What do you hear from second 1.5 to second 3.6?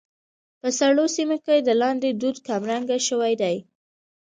د لاندي دود کمرنګه شوى دى.